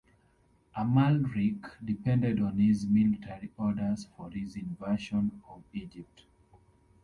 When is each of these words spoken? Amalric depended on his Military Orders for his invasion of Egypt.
Amalric 0.75 1.63
depended 1.85 2.41
on 2.41 2.57
his 2.57 2.87
Military 2.87 3.51
Orders 3.55 4.07
for 4.17 4.31
his 4.31 4.55
invasion 4.55 5.43
of 5.47 5.61
Egypt. 5.73 6.23